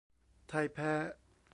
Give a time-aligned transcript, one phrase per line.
[0.49, 0.91] ไทยแพ้